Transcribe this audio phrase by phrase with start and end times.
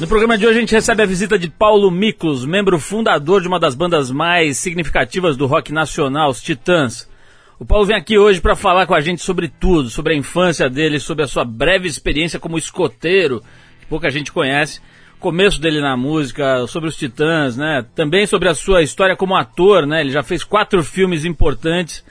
[0.00, 3.48] No programa de hoje a gente recebe a visita de Paulo Miklos, membro fundador de
[3.48, 7.10] uma das bandas mais significativas do rock nacional, os Titãs.
[7.58, 10.70] O Paulo vem aqui hoje para falar com a gente sobre tudo, sobre a infância
[10.70, 13.42] dele, sobre a sua breve experiência como escoteiro,
[13.80, 14.80] que pouca gente conhece,
[15.18, 17.84] começo dele na música, sobre os Titãs, né?
[17.96, 20.02] Também sobre a sua história como ator, né?
[20.02, 22.04] Ele já fez quatro filmes importantes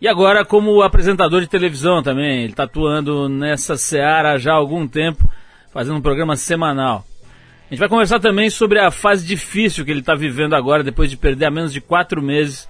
[0.00, 2.44] e agora como apresentador de televisão também.
[2.44, 5.28] Ele está atuando nessa seara já há algum tempo,
[5.70, 7.04] fazendo um programa semanal.
[7.66, 11.10] A gente vai conversar também sobre a fase difícil que ele está vivendo agora, depois
[11.10, 12.68] de perder há menos de quatro meses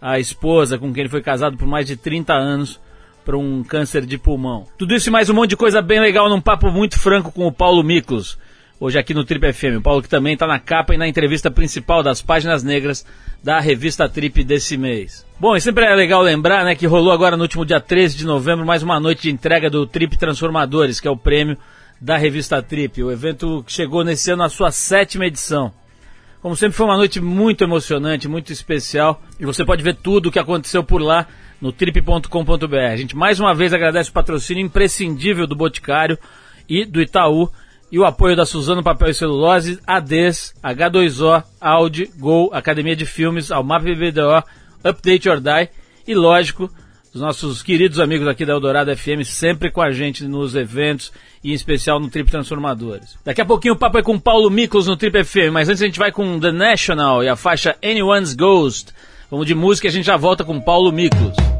[0.00, 2.80] a esposa com quem ele foi casado por mais de 30 anos
[3.24, 4.64] para um câncer de pulmão.
[4.78, 7.46] Tudo isso e mais um monte de coisa bem legal num papo muito franco com
[7.48, 8.38] o Paulo Miklos.
[8.80, 9.78] Hoje aqui no Trip FM.
[9.78, 13.04] O Paulo que também está na capa e na entrevista principal das páginas negras
[13.42, 15.26] da revista Trip desse mês.
[15.40, 18.24] Bom, e sempre é legal lembrar né, que rolou agora no último dia 13 de
[18.24, 21.58] novembro mais uma noite de entrega do Trip Transformadores, que é o prêmio
[22.00, 23.02] da revista Trip.
[23.02, 25.72] O evento chegou nesse ano à sua sétima edição.
[26.40, 29.20] Como sempre, foi uma noite muito emocionante, muito especial.
[29.40, 31.26] E você pode ver tudo o que aconteceu por lá
[31.60, 32.76] no trip.com.br.
[32.92, 36.18] A gente mais uma vez agradece o patrocínio imprescindível do Boticário
[36.68, 37.50] e do Itaú
[37.90, 43.50] e o apoio da Suzano Papel e Celulose, ADES, H2O, Audi, Gol, Academia de Filmes,
[43.50, 44.44] Almap BBDO,
[44.84, 45.70] Update or Die
[46.06, 46.70] e, lógico,
[47.14, 51.50] os nossos queridos amigos aqui da Eldorado FM sempre com a gente nos eventos e
[51.50, 53.16] em especial no Trip Transformadores.
[53.24, 55.86] Daqui a pouquinho o papo é com Paulo Miklos no Trip FM, mas antes a
[55.86, 58.92] gente vai com The National e a faixa Anyone's Ghost.
[59.30, 61.57] Vamos de música e a gente já volta com Paulo Miklos.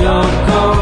[0.00, 0.77] you're gone.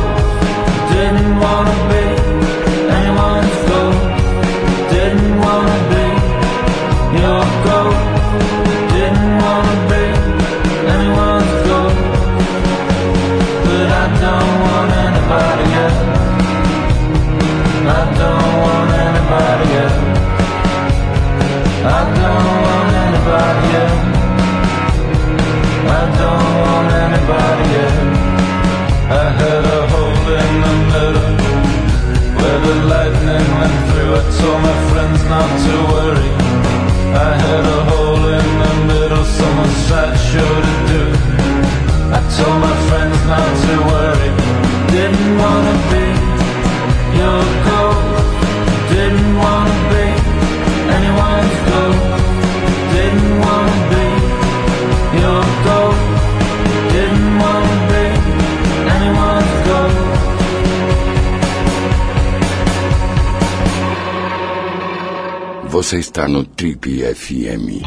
[65.86, 67.86] Você está no Trip FM.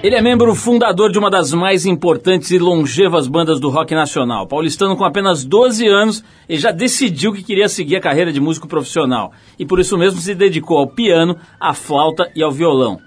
[0.00, 4.46] Ele é membro fundador de uma das mais importantes e longevas bandas do rock nacional.
[4.46, 8.68] Paulistano com apenas 12 anos, ele já decidiu que queria seguir a carreira de músico
[8.68, 9.32] profissional.
[9.58, 13.00] E por isso mesmo se dedicou ao piano, à flauta e ao violão.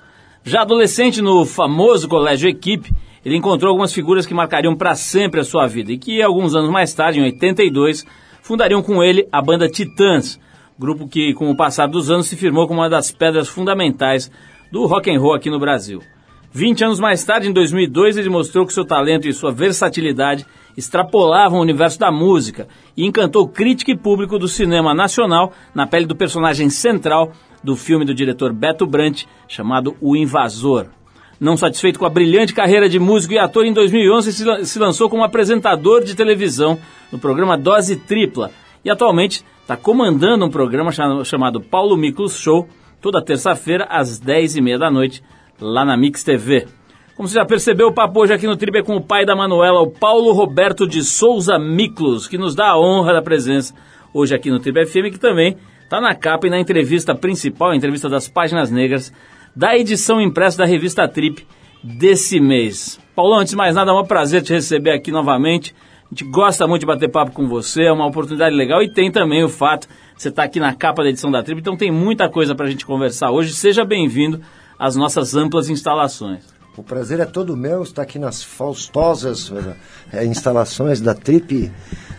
[0.43, 2.91] Já adolescente no famoso colégio Equipe,
[3.23, 6.69] ele encontrou algumas figuras que marcariam para sempre a sua vida e que alguns anos
[6.69, 8.05] mais tarde, em 82,
[8.41, 10.37] fundariam com ele a banda Titãs,
[10.79, 14.31] grupo que, com o passar dos anos, se firmou como uma das pedras fundamentais
[14.71, 16.01] do rock and roll aqui no Brasil.
[16.53, 20.45] 20 anos mais tarde, em 2002, ele mostrou que seu talento e sua versatilidade
[20.77, 26.05] extrapolavam o universo da música e encantou crítica e público do cinema nacional na pele
[26.05, 30.87] do personagem central do filme do diretor Beto Brant, chamado O Invasor.
[31.39, 35.23] Não satisfeito com a brilhante carreira de músico e ator, em 2011 se lançou como
[35.23, 36.79] apresentador de televisão
[37.11, 38.51] no programa Dose Tripla
[38.83, 40.89] e atualmente está comandando um programa
[41.23, 42.67] chamado Paulo Miklos Show,
[42.99, 45.23] toda terça-feira às 10h30 da noite,
[45.61, 46.65] lá na Mix TV.
[47.15, 49.35] Como você já percebeu, o papo hoje aqui no Tribe é com o pai da
[49.35, 53.75] Manuela, o Paulo Roberto de Souza Miklos, que nos dá a honra da presença
[54.11, 58.09] hoje aqui no Tribe FM, que também está na capa e na entrevista principal, entrevista
[58.09, 59.13] das páginas negras,
[59.55, 61.45] da edição impressa da revista Trip
[61.83, 62.99] desse mês.
[63.15, 65.75] Paulão, antes de mais nada, é um prazer te receber aqui novamente.
[66.11, 69.11] A gente gosta muito de bater papo com você, é uma oportunidade legal e tem
[69.11, 71.77] também o fato de você estar tá aqui na capa da edição da Trip, então
[71.77, 73.53] tem muita coisa para a gente conversar hoje.
[73.53, 74.41] Seja bem-vindo
[74.79, 76.43] às nossas amplas instalações.
[76.75, 79.53] O prazer é todo meu estar aqui nas faustosas
[80.11, 81.71] é, instalações da Trip,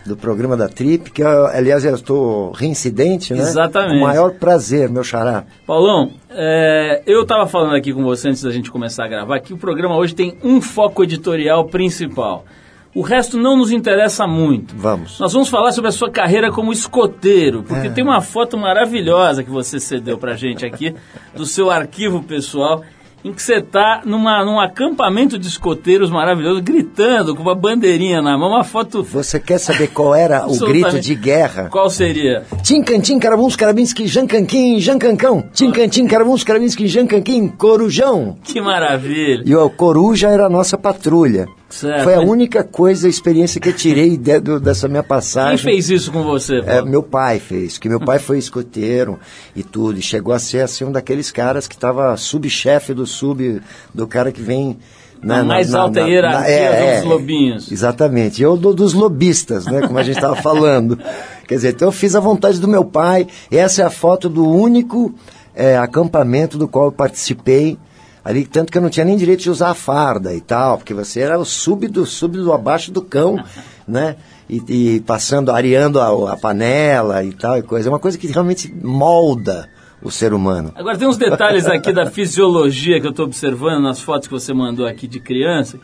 [0.05, 3.41] do programa da Trip, que aliás eu estou reincidente, né?
[3.41, 3.97] Exatamente.
[3.97, 5.43] O maior prazer, meu xará.
[5.67, 9.53] Paulão, é, eu estava falando aqui com você antes da gente começar a gravar que
[9.53, 12.45] o programa hoje tem um foco editorial principal.
[12.93, 14.75] O resto não nos interessa muito.
[14.75, 15.17] Vamos.
[15.19, 17.89] Nós vamos falar sobre a sua carreira como escoteiro, porque é.
[17.89, 20.93] tem uma foto maravilhosa que você cedeu pra gente aqui
[21.33, 22.83] do seu arquivo pessoal
[23.23, 28.49] em que você está num acampamento de escoteiros maravilhoso, gritando com uma bandeirinha na mão,
[28.49, 29.03] uma foto.
[29.03, 31.69] Você quer saber qual era o grito de guerra?
[31.69, 32.43] Qual seria?
[32.63, 35.43] Tincantim, carabuns, carabinski, jancanquim, jancancão.
[35.53, 38.37] Tincantim, carabuns, carabinski, jancanquim, corujão.
[38.43, 39.43] Que maravilha.
[39.45, 41.47] E o coruja era a nossa patrulha.
[41.71, 42.03] Certo.
[42.03, 45.65] Foi a única coisa, a experiência que eu tirei de, do, dessa minha passagem.
[45.65, 46.59] Quem fez isso com você?
[46.65, 49.19] É, meu pai fez, que meu pai foi escoteiro
[49.55, 53.61] e tudo, e chegou a ser assim um daqueles caras que estava subchefe do sub,
[53.93, 54.77] do cara que vem
[55.21, 57.71] na, mais na, alta na, hierarquia é, dos é, lobinhos.
[57.71, 58.41] Exatamente.
[58.41, 59.81] Eu do, dos lobistas, né?
[59.81, 60.97] Como a gente estava falando.
[61.47, 63.27] Quer dizer, então eu fiz a vontade do meu pai.
[63.51, 65.13] Essa é a foto do único
[65.55, 67.77] é, acampamento do qual eu participei
[68.23, 70.93] ali, tanto que eu não tinha nem direito de usar a farda e tal, porque
[70.93, 73.43] você era o sub do, sub do abaixo do cão,
[73.87, 74.15] né?
[74.49, 77.87] E, e passando, areando a, a, panela e tal e coisa.
[77.87, 79.69] É uma coisa que realmente molda
[80.01, 80.73] o ser humano.
[80.75, 84.53] Agora tem uns detalhes aqui da fisiologia que eu estou observando nas fotos que você
[84.53, 85.79] mandou aqui de criança.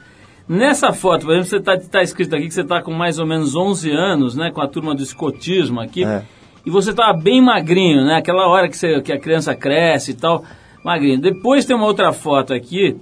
[0.49, 3.25] Nessa foto, por exemplo, você está tá escrito aqui que você está com mais ou
[3.25, 4.51] menos 11 anos, né?
[4.51, 6.03] Com a turma do escotismo aqui.
[6.03, 6.23] É.
[6.65, 8.15] E você estava bem magrinho, né?
[8.15, 10.43] Aquela hora que, você, que a criança cresce e tal
[10.83, 11.19] magrinho.
[11.19, 12.95] Depois tem uma outra foto aqui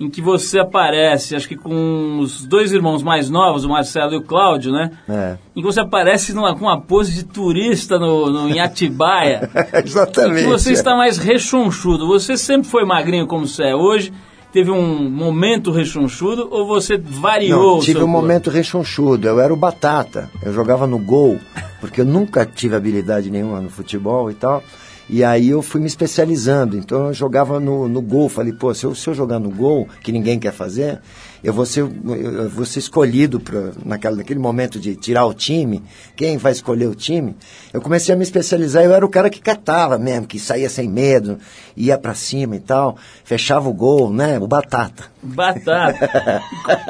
[0.00, 4.16] em que você aparece, acho que com os dois irmãos mais novos, o Marcelo e
[4.16, 4.92] o Cláudio, né?
[5.08, 5.36] É.
[5.56, 9.50] Em que você aparece numa, com uma pose de turista no, no, em Atibaia.
[9.84, 10.42] Exatamente.
[10.42, 12.06] Em que você está mais rechonchudo.
[12.06, 14.12] Você sempre foi magrinho como você é hoje?
[14.52, 17.74] Teve um momento rechonchudo ou você variou?
[17.76, 18.20] Não, tive um corpo?
[18.20, 19.26] momento rechonchudo.
[19.26, 20.30] Eu era o batata.
[20.42, 21.38] Eu jogava no gol,
[21.80, 24.62] porque eu nunca tive habilidade nenhuma no futebol e tal.
[25.10, 26.76] E aí eu fui me especializando.
[26.76, 28.28] Então eu jogava no, no gol.
[28.28, 31.00] Falei, pô, se eu, se eu jogar no gol, que ninguém quer fazer,
[31.42, 35.82] eu vou ser, eu vou ser escolhido pra, naquela, naquele momento de tirar o time.
[36.14, 37.36] Quem vai escolher o time?
[37.72, 38.84] Eu comecei a me especializar.
[38.84, 41.38] Eu era o cara que catava mesmo, que saía sem medo,
[41.76, 44.38] ia para cima e tal, fechava o gol, né?
[44.38, 45.04] O batata.
[45.22, 46.42] Batata.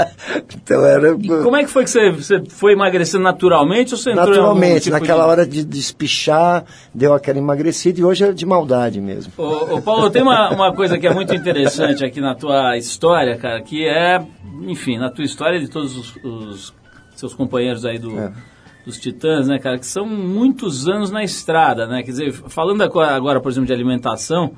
[0.54, 1.10] então era.
[1.10, 4.84] E como é que foi que você, você foi emagrecendo naturalmente ou você entrou Naturalmente,
[4.84, 5.30] tipo naquela de...
[5.30, 9.32] hora de despichar, deu aquela emagrecida e hoje é de maldade mesmo.
[9.36, 13.36] Ô, ô Paulo, tem uma, uma coisa que é muito interessante aqui na tua história,
[13.36, 14.20] cara, que é,
[14.62, 16.74] enfim, na tua história de todos os, os
[17.16, 18.18] seus companheiros aí do.
[18.18, 18.32] É
[18.88, 22.02] dos Titãs, né, cara, que são muitos anos na estrada, né?
[22.02, 24.54] Quer dizer, falando agora, por exemplo, de alimentação,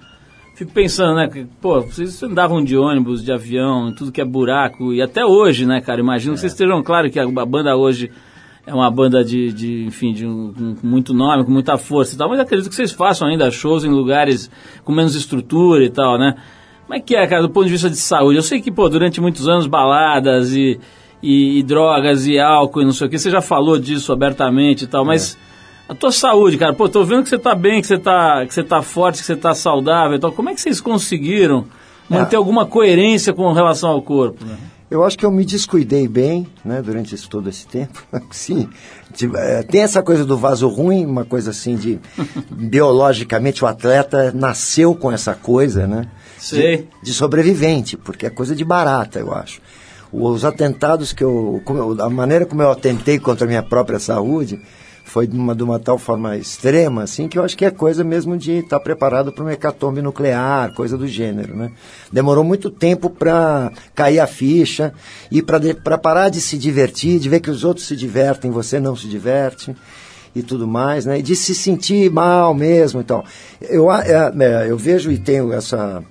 [0.61, 1.26] fico pensando, né?
[1.26, 5.64] Que, pô, vocês andavam de ônibus, de avião, tudo que é buraco, e até hoje,
[5.64, 6.00] né, cara?
[6.00, 6.35] Imagino é.
[6.35, 8.11] que vocês estejam claro que a, banda hoje
[8.67, 12.19] é uma banda de, de enfim, de um, com muito nome, com muita força e
[12.19, 14.50] tal, mas acredito que vocês façam ainda shows em lugares
[14.85, 16.35] com menos estrutura e tal, né?
[16.83, 18.37] Como é que é, cara, do ponto de vista de saúde?
[18.37, 20.79] Eu sei que, pô, durante muitos anos, baladas e,
[21.23, 24.85] e, e drogas e álcool e não sei o que, você já falou disso abertamente
[24.85, 25.38] e tal, mas...
[25.47, 25.50] É
[25.90, 26.73] a tua saúde, cara.
[26.73, 29.26] Pô, tô vendo que você tá bem, que você tá, que você tá forte, que
[29.26, 30.16] você tá saudável.
[30.16, 31.66] Então, como é que vocês conseguiram
[32.09, 32.38] manter é.
[32.38, 34.44] alguma coerência com relação ao corpo?
[34.44, 34.56] Né?
[34.88, 38.04] Eu acho que eu me descuidei bem, né, durante esse, todo esse tempo.
[38.30, 38.68] Sim,
[39.35, 41.99] é, tem essa coisa do vaso ruim, uma coisa assim de
[42.50, 46.06] biologicamente o atleta nasceu com essa coisa, né?
[46.38, 46.76] Sei.
[46.76, 49.61] De, de sobrevivente, porque é coisa de barata, eu acho.
[50.12, 51.61] Os atentados que eu,
[52.00, 54.61] a maneira como eu atentei contra a minha própria saúde,
[55.11, 58.05] foi de uma, de uma tal forma extrema, assim, que eu acho que é coisa
[58.05, 61.73] mesmo de estar tá preparado para uma hecatombe nuclear, coisa do gênero, né?
[62.12, 64.95] Demorou muito tempo para cair a ficha
[65.29, 68.95] e para parar de se divertir, de ver que os outros se divertem, você não
[68.95, 69.75] se diverte
[70.33, 71.19] e tudo mais, né?
[71.19, 73.25] E de se sentir mal mesmo e tal.
[73.61, 76.05] Eu, é, é, eu vejo e tenho essa,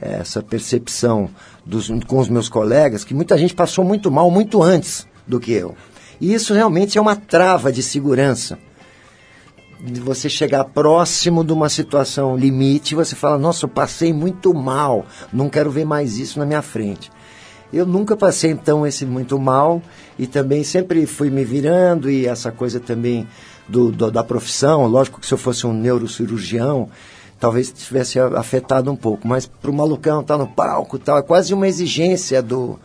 [0.00, 1.28] essa percepção
[1.64, 5.50] dos, com os meus colegas que muita gente passou muito mal muito antes do que
[5.50, 5.74] eu.
[6.20, 8.58] E isso realmente é uma trava de segurança.
[9.80, 15.04] De você chegar próximo de uma situação limite, você fala, nossa, eu passei muito mal,
[15.32, 17.10] não quero ver mais isso na minha frente.
[17.72, 19.82] Eu nunca passei então esse muito mal
[20.18, 23.28] e também sempre fui me virando e essa coisa também
[23.68, 26.88] do, do da profissão, lógico que se eu fosse um neurocirurgião,
[27.38, 31.22] talvez tivesse afetado um pouco, mas para o malucão estar tá no palco tal, é
[31.22, 32.78] quase uma exigência do,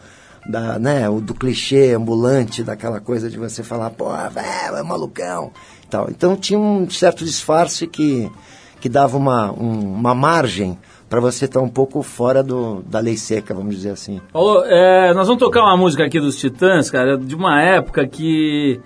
[0.46, 5.52] da, né, o do clichê ambulante, daquela coisa de você falar, pô, velho, é malucão.
[5.90, 6.08] Tal.
[6.10, 8.32] Então tinha um certo disfarce que,
[8.80, 10.78] que dava uma, um, uma margem
[11.10, 14.22] para você estar tá um pouco fora do, da lei seca, vamos dizer assim.
[14.32, 18.80] Paulo, é, nós vamos tocar uma música aqui dos Titãs, cara, de uma época que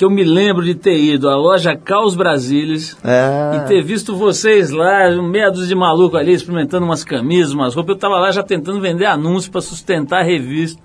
[0.00, 3.56] que eu me lembro de ter ido à loja Caos Brasilis é.
[3.56, 7.90] e ter visto vocês lá, meia dúzia de maluco ali, experimentando umas camisas, umas roupas.
[7.90, 10.80] Eu estava lá já tentando vender anúncios para sustentar a revista.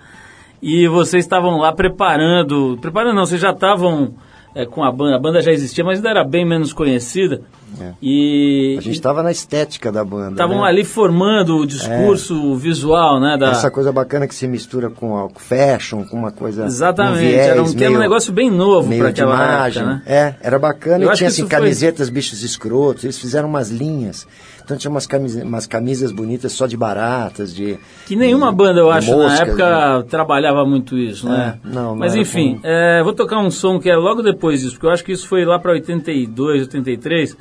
[0.61, 2.77] E vocês estavam lá preparando.
[2.81, 4.13] Preparando não, vocês já estavam
[4.53, 5.15] é, com a banda.
[5.15, 7.41] A banda já existia, mas ainda era bem menos conhecida.
[7.79, 7.93] É.
[8.01, 10.31] E, a gente estava na estética da banda.
[10.31, 10.67] Estavam né?
[10.67, 12.57] ali formando o discurso é.
[12.57, 13.37] visual, né?
[13.37, 13.51] Da...
[13.51, 16.65] Essa coisa bacana que se mistura com a fashion, com uma coisa.
[16.65, 19.83] Exatamente, um viés, era, um, meio, um negócio bem novo para aquela imagem.
[19.83, 20.01] Época, né?
[20.05, 22.15] É, era bacana Eu e tinha assim, camisetas, foi...
[22.15, 24.27] bichos escrotos, eles fizeram umas linhas.
[24.63, 27.77] Então tinha umas camisas, umas camisas bonitas só de baratas, de.
[28.07, 30.05] Que nenhuma de, banda, eu acho, moscas, na época né?
[30.09, 31.59] trabalhava muito isso, né?
[31.63, 32.65] É, não, Mas enfim, como...
[32.65, 35.27] é, vou tocar um som que é logo depois disso, porque eu acho que isso
[35.27, 37.37] foi lá para 82, 83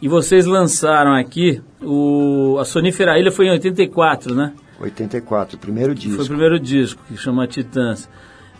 [0.00, 4.52] e vocês lançaram aqui o a Sonífera Ilha foi em 84, né?
[4.80, 6.16] 84, primeiro disco.
[6.16, 8.08] Foi o primeiro disco, que chama Titãs.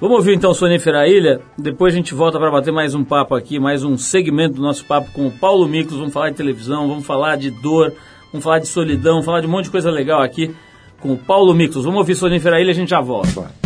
[0.00, 3.59] Vamos ouvir então Sonífera Ilha, depois a gente volta para bater mais um papo aqui,
[3.59, 7.07] mais um segmento do nosso papo com o Paulo Micos, vamos falar de televisão, vamos
[7.07, 7.95] falar de dor,
[8.31, 10.55] vamos falar de solidão, vamos falar de um monte de coisa legal aqui
[11.00, 11.85] com o Paulo Micos.
[11.85, 13.31] Vamos ouvir Sonífera Ilha e a gente já volta.
[13.33, 13.65] Bora.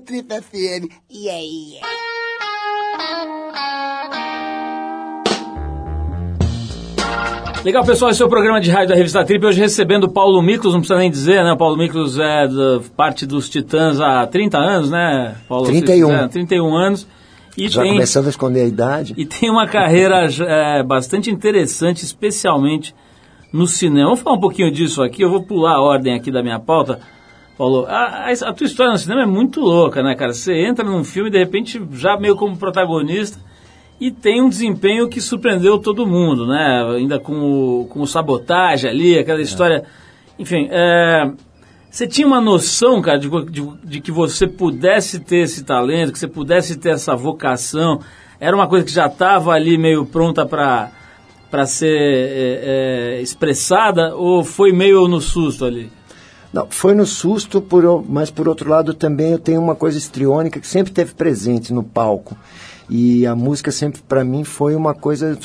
[0.00, 0.88] Trip FM.
[1.10, 1.86] Yeah, yeah.
[7.64, 9.44] Legal, pessoal, esse é o programa de rádio da revista Trip.
[9.44, 11.52] Hoje recebendo o Paulo Miklos, não precisa nem dizer, né?
[11.52, 15.66] O Paulo Miklos é da parte dos Titãs há 30 anos, né, Paulo?
[15.66, 16.06] 31.
[16.06, 17.06] Vocês, é, 31 anos.
[17.58, 19.12] E Já tem, começando a esconder a idade.
[19.14, 22.94] E tem uma carreira é, bastante interessante, especialmente
[23.52, 24.06] no cinema.
[24.06, 25.22] Vamos falar um pouquinho disso aqui.
[25.22, 27.00] Eu vou pular a ordem aqui da minha pauta.
[27.60, 30.32] Paulo, a, a, a tua história no cinema é muito louca, né, cara?
[30.32, 33.38] Você entra num filme e de repente já meio como protagonista
[34.00, 36.82] e tem um desempenho que surpreendeu todo mundo, né?
[36.96, 39.84] Ainda com o, com o sabotagem ali, aquela história.
[40.38, 41.30] Enfim, é,
[41.90, 46.18] você tinha uma noção, cara, de, de, de, que você pudesse ter esse talento, que
[46.18, 48.00] você pudesse ter essa vocação?
[48.40, 50.92] Era uma coisa que já estava ali meio pronta para
[51.50, 55.99] para ser é, é, expressada ou foi meio no susto ali?
[56.52, 60.58] Não, foi no susto, por, mas por outro lado também eu tenho uma coisa estriônica
[60.58, 62.36] que sempre teve presente no palco.
[62.88, 65.38] E a música sempre para mim foi uma coisa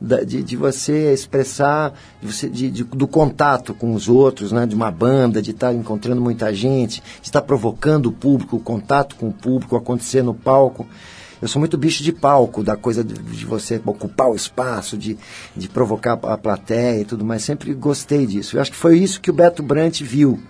[0.00, 4.74] de, de, você expressar, de você, de, de, do contato com os outros, né, de
[4.74, 8.60] uma banda, de estar tá encontrando muita gente, de estar tá provocando o público, o
[8.60, 10.86] contato com o público acontecer no palco.
[11.40, 15.18] Eu sou muito bicho de palco, da coisa de, de você ocupar o espaço, de,
[15.54, 17.42] de provocar a plateia e tudo mais.
[17.42, 18.56] Sempre gostei disso.
[18.56, 20.40] Eu acho que foi isso que o Beto Brant viu.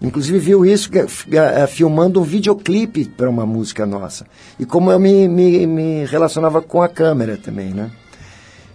[0.00, 4.26] Inclusive viu isso uh, filmando um videoclipe para uma música nossa.
[4.58, 7.90] E como eu me, me, me, relacionava com a câmera também, né?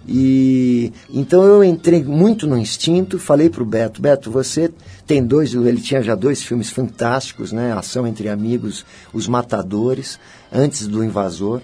[0.07, 4.71] E então eu entrei muito no instinto, falei para o Beto, Beto, você
[5.05, 7.73] tem dois, ele tinha já dois filmes fantásticos, né?
[7.73, 10.17] Ação entre Amigos, Os Matadores,
[10.51, 11.61] antes do Invasor.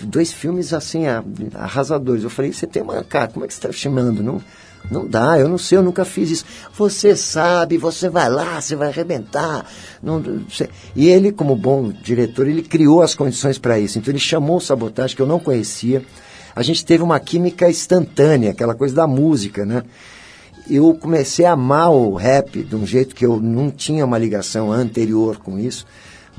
[0.00, 1.04] Dois filmes assim
[1.54, 2.24] arrasadores.
[2.24, 4.22] Eu falei, você tem uma cara, como é que você está chamando?
[4.22, 4.40] Não,
[4.90, 6.44] não dá, eu não sei, eu nunca fiz isso.
[6.76, 9.64] Você sabe, você vai lá, você vai arrebentar.
[10.02, 10.22] Não.
[10.96, 13.98] E ele, como bom diretor, ele criou as condições para isso.
[13.98, 16.02] Então ele chamou o Sabotagem, que eu não conhecia.
[16.54, 19.82] A gente teve uma química instantânea, aquela coisa da música, né?
[20.70, 24.72] Eu comecei a amar o rap de um jeito que eu não tinha uma ligação
[24.72, 25.84] anterior com isso.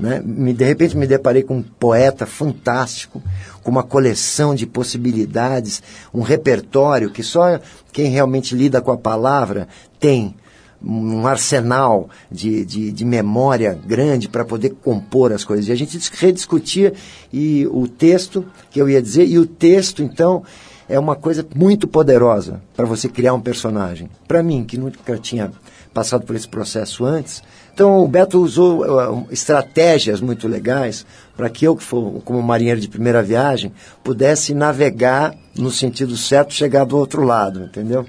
[0.00, 0.20] Né?
[0.24, 3.22] Me, de repente me deparei com um poeta fantástico,
[3.62, 7.60] com uma coleção de possibilidades, um repertório que só
[7.92, 9.68] quem realmente lida com a palavra
[10.00, 10.34] tem
[10.82, 15.68] um arsenal de, de, de memória grande para poder compor as coisas.
[15.68, 16.92] E a gente rediscutia
[17.32, 20.42] e o texto, que eu ia dizer, e o texto, então,
[20.88, 24.08] é uma coisa muito poderosa para você criar um personagem.
[24.26, 25.50] Para mim, que nunca tinha
[25.92, 31.66] passado por esse processo antes, então o Beto usou uh, estratégias muito legais para que
[31.66, 33.72] eu, que for, como marinheiro de primeira viagem,
[34.04, 38.06] pudesse navegar no sentido certo, chegar do outro lado, entendeu?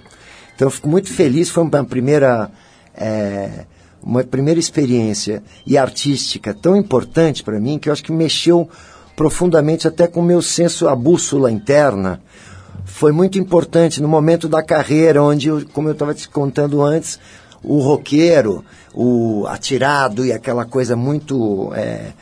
[0.58, 2.50] Então eu fico muito feliz, foi uma primeira
[2.96, 3.68] é,
[4.02, 8.68] uma primeira experiência e artística tão importante para mim que eu acho que mexeu
[9.16, 12.20] profundamente até com o meu senso, a bússola interna.
[12.86, 17.20] Foi muito importante no momento da carreira, onde, eu, como eu estava te contando antes,
[17.64, 18.66] o roqueiro,
[18.96, 22.14] o atirado e aquela coisa muito é,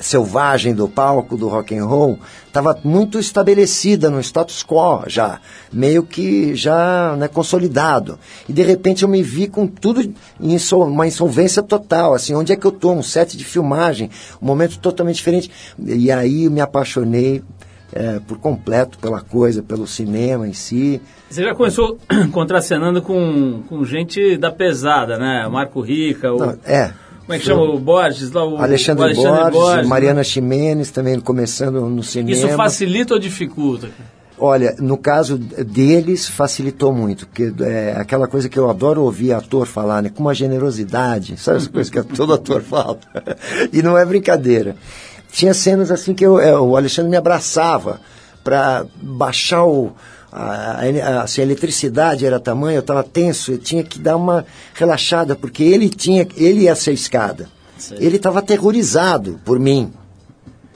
[0.00, 5.40] selvagem do palco do rock and roll estava muito estabelecida no status quo já,
[5.72, 8.18] meio que já né, consolidado.
[8.48, 10.00] E de repente eu me vi com tudo
[10.40, 12.94] em uma insolvência total, assim, onde é que eu estou?
[12.94, 15.50] Um set de filmagem, um momento totalmente diferente.
[15.78, 17.42] E aí eu me apaixonei
[17.92, 21.00] é, por completo pela coisa, pelo cinema em si.
[21.28, 21.98] Você já começou
[22.32, 25.48] contracenando com, com gente da pesada, né?
[25.48, 26.38] Marco Rica, o...
[26.38, 26.92] Não, é.
[27.26, 28.30] Como é que chama o Borges?
[28.30, 29.88] Lá, o Alexandre, o Alexandre Borges, Borges, né?
[29.88, 30.22] Mariana?
[30.22, 32.30] Ximenes também começando no cinema.
[32.30, 33.90] Isso facilita ou dificulta?
[34.38, 39.66] Olha, no caso deles facilitou muito, porque é aquela coisa que eu adoro ouvir ator
[39.66, 40.10] falar, né?
[40.14, 42.98] Com uma generosidade, sabe essa coisa que todo ator fala?
[43.72, 44.76] e não é brincadeira.
[45.32, 48.00] Tinha cenas assim que eu, é, o Alexandre me abraçava
[48.44, 49.90] para baixar o,
[50.32, 54.44] a, a, assim, a eletricidade era tamanho, eu estava tenso, eu tinha que dar uma
[54.74, 57.48] relaxada, porque ele tinha, ele ia ser escada.
[57.92, 59.92] Ele estava aterrorizado por mim.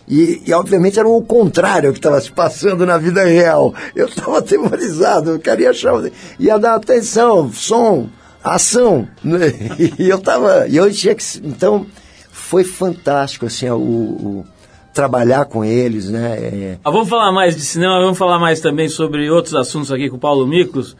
[0.06, 3.72] E, e, obviamente era o contrário que estava se passando na vida real.
[3.94, 5.94] Eu estava aterrorizado, eu queria achar,
[6.38, 8.08] ia dar atenção, som,
[8.42, 9.08] ação.
[9.22, 9.52] Né?
[9.98, 11.86] E eu estava, e eu tinha que, então
[12.30, 14.46] foi fantástico assim o, o
[14.92, 16.38] trabalhar com eles, né?
[16.38, 16.78] É...
[16.84, 20.16] Ah, vamos falar mais de cinema, vamos falar mais também sobre outros assuntos aqui com
[20.16, 20.96] o Paulo Miklos.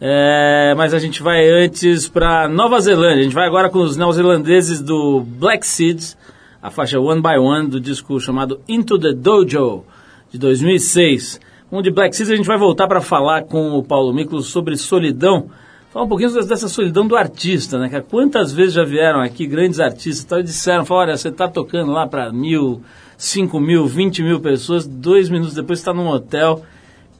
[0.00, 3.20] É, mas a gente vai antes para Nova Zelândia.
[3.20, 6.16] A gente vai agora com os neozelandeses do Black Seeds,
[6.60, 9.84] a faixa One by One do disco chamado Into the Dojo
[10.30, 11.40] de 2006.
[11.70, 14.76] Um de Black Seeds a gente vai voltar para falar com o Paulo Miklos sobre
[14.76, 15.48] solidão
[15.94, 17.88] Falar um pouquinho dessa solidão do artista, né?
[18.10, 22.32] Quantas vezes já vieram aqui grandes artistas e disseram, olha, você está tocando lá para
[22.32, 22.82] mil,
[23.24, 26.62] cinco mil, vinte mil pessoas, dois minutos depois está num hotel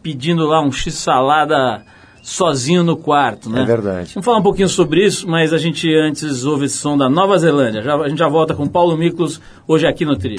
[0.02, 1.82] pedindo lá um x-salada
[2.22, 3.62] sozinho no quarto, né?
[3.62, 4.12] É verdade.
[4.14, 7.38] Vamos falar um pouquinho sobre isso, mas a gente antes ouve esse som da Nova
[7.38, 7.82] Zelândia.
[7.82, 10.36] Já, a gente já volta com Paulo Miklos hoje aqui no Trio.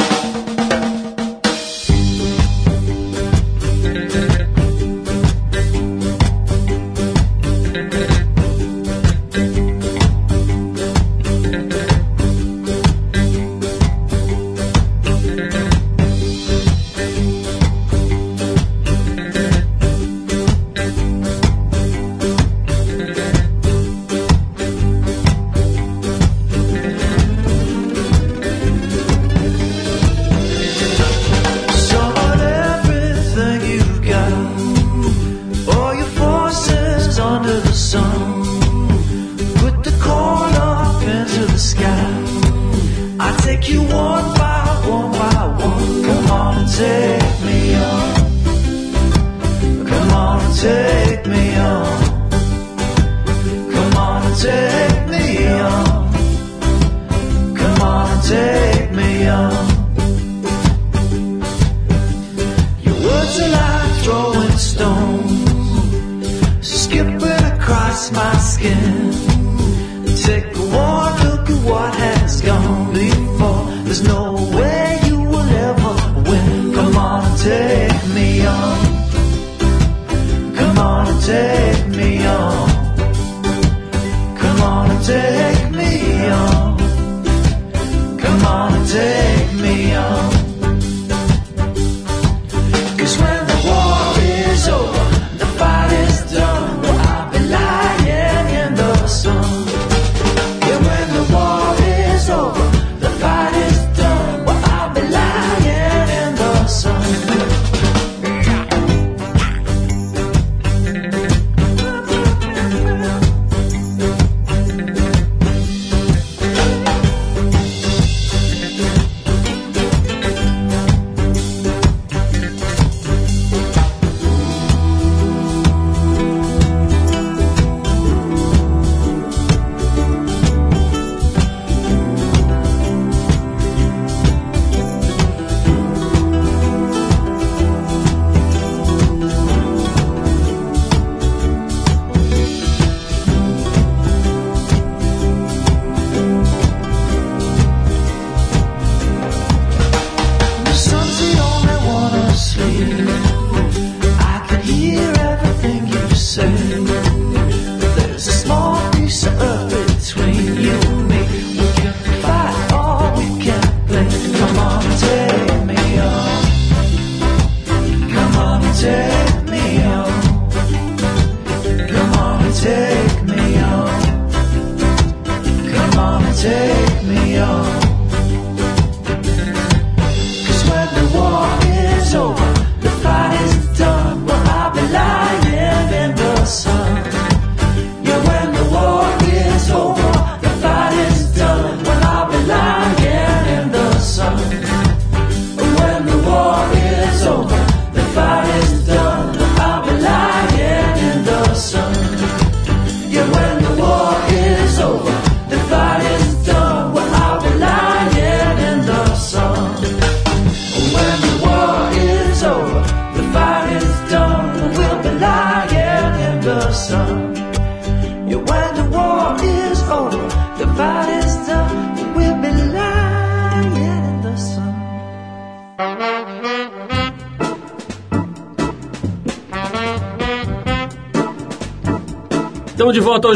[73.95, 74.24] There's no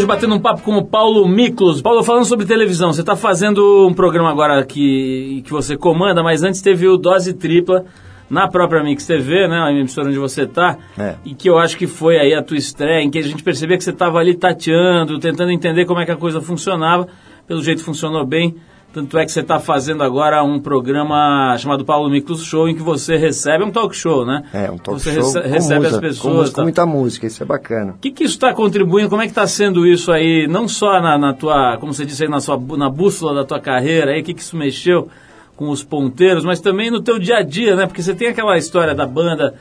[0.10, 1.82] batendo um papo com o Paulo Miklos.
[1.84, 6.44] Paulo, falando sobre televisão, você está fazendo um programa agora que, que você comanda, mas
[6.44, 7.86] antes teve o Dose Tripla
[8.28, 11.16] na própria Mix TV, né, a emissora onde você está, É.
[11.24, 13.78] e que eu acho que foi aí a tua estreia, em que a gente percebia
[13.78, 17.08] que você estava ali tateando, tentando entender como é que a coisa funcionava.
[17.48, 18.56] Pelo jeito funcionou bem.
[18.92, 22.82] Tanto é que você está fazendo agora um programa chamado Paulo Miklos Show, em que
[22.82, 24.44] você recebe é um talk show, né?
[24.52, 26.20] É, um talk você show rece- com recebe música, as pessoas.
[26.22, 26.56] Com, música, tá?
[26.56, 27.92] com muita música, isso é bacana.
[27.94, 29.08] O que, que isso está contribuindo?
[29.08, 30.48] Como é que está sendo isso aí?
[30.48, 33.60] Não só na, na tua, como você disse aí, na, sua, na bússola da tua
[33.60, 35.08] carreira aí, o que, que isso mexeu
[35.56, 37.86] com os ponteiros, mas também no teu dia a dia, né?
[37.86, 39.54] Porque você tem aquela história da banda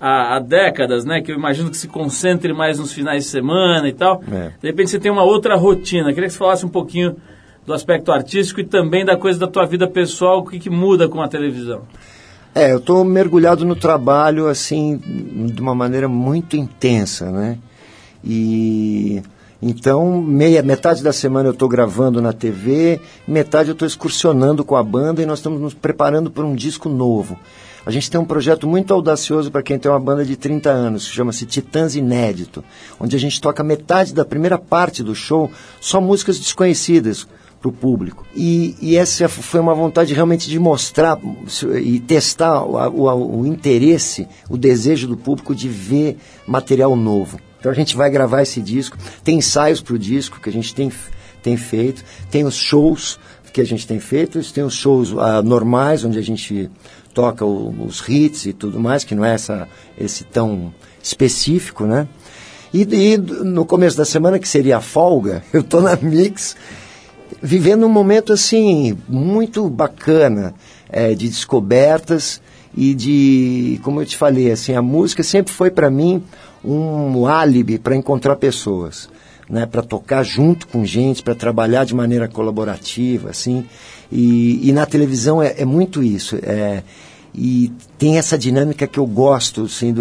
[0.00, 1.20] há, há décadas, né?
[1.20, 4.22] Que eu imagino que se concentre mais nos finais de semana e tal.
[4.30, 4.52] É.
[4.60, 6.12] De repente você tem uma outra rotina.
[6.12, 7.16] Queria que você falasse um pouquinho
[7.66, 11.08] do aspecto artístico e também da coisa da tua vida pessoal, o que, que muda
[11.08, 11.82] com a televisão.
[12.54, 14.96] É, eu estou mergulhado no trabalho, assim,
[15.52, 17.58] de uma maneira muito intensa, né?
[18.24, 19.20] E
[19.60, 24.76] então, meia, metade da semana eu estou gravando na TV, metade eu estou excursionando com
[24.76, 27.38] a banda e nós estamos nos preparando para um disco novo.
[27.84, 31.08] A gente tem um projeto muito audacioso para quem tem uma banda de 30 anos,
[31.08, 32.62] que chama-se Titãs Inédito,
[32.98, 35.50] onde a gente toca metade da primeira parte do show,
[35.80, 37.26] só músicas desconhecidas
[37.66, 38.24] para o público.
[38.34, 41.18] E, e essa foi uma vontade realmente de mostrar
[41.82, 47.40] e testar o, o, o interesse, o desejo do público de ver material novo.
[47.58, 50.74] Então a gente vai gravar esse disco, tem ensaios para o disco que a gente
[50.74, 50.92] tem,
[51.42, 53.18] tem feito, tem os shows
[53.52, 56.70] que a gente tem feito, tem os shows ah, normais, onde a gente
[57.14, 59.66] toca o- os hits e tudo mais, que não é essa,
[59.98, 62.06] esse tão específico, né?
[62.74, 66.54] E, e no começo da semana, que seria a folga, eu tô na Mix,
[67.46, 70.52] vivendo um momento assim muito bacana
[70.90, 72.42] é, de descobertas
[72.76, 76.22] e de, como eu te falei, assim, a música sempre foi para mim
[76.64, 79.08] um álibi para encontrar pessoas,
[79.48, 83.64] né, para tocar junto com gente, para trabalhar de maneira colaborativa, assim.
[84.10, 86.36] E, e na televisão é, é muito isso.
[86.42, 86.82] É,
[87.32, 89.94] e tem essa dinâmica que eu gosto, assim,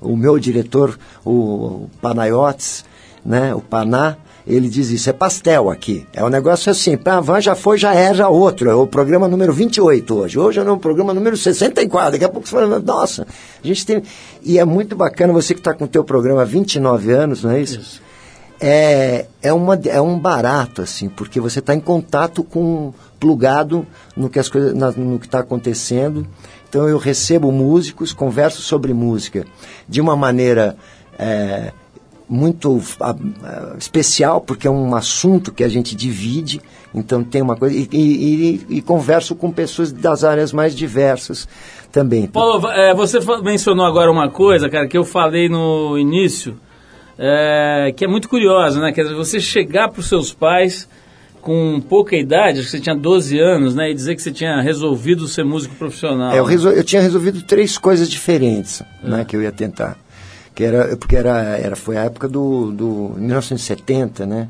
[0.00, 2.84] o meu diretor, o Panayotes,
[3.24, 6.06] né, o Paná, ele diz isso, é pastel aqui.
[6.12, 8.68] É um negócio assim, pra van já foi, já é, já outro.
[8.68, 10.38] É o programa número 28 hoje.
[10.38, 12.12] Hoje é o programa número 64.
[12.12, 13.26] Daqui a pouco você fala, nossa,
[13.62, 14.02] a gente tem.
[14.42, 17.50] E é muito bacana você que está com o teu programa há 29 anos, não
[17.52, 18.00] é isso?
[18.60, 23.84] É, é, uma, é um barato, assim, porque você está em contato com, plugado
[24.16, 26.26] no que as coisas, na- no que está acontecendo.
[26.68, 29.44] Então eu recebo músicos, converso sobre música
[29.88, 30.76] de uma maneira
[31.18, 31.72] é,
[32.32, 33.14] muito ah,
[33.44, 36.62] ah, especial, porque é um assunto que a gente divide,
[36.94, 37.76] então tem uma coisa.
[37.76, 41.46] E, e- e- e converso com pessoas das áreas mais diversas
[41.92, 42.26] também.
[42.26, 46.56] Paulo, é, você mencionou agora uma coisa, cara, que eu falei no início,
[47.18, 48.92] é, que é muito curiosa, né?
[48.92, 50.88] Quer dizer, você chegar para os seus pais
[51.42, 53.90] com pouca idade, acho que você tinha 12 anos, né?
[53.90, 56.32] E dizer que você tinha resolvido ser músico profissional.
[56.32, 59.98] É, eu, resol- eu tinha resolvido três coisas diferentes, né, que eu ia tentar.
[60.54, 64.48] Que era, porque era, era, foi a época do, do 1970, né?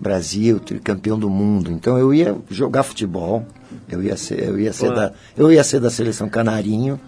[0.00, 1.70] Brasil, tricampeão do mundo.
[1.70, 3.44] Então eu ia jogar futebol,
[3.90, 6.98] eu ia ser, eu ia ser, da, eu ia ser da seleção canarinho,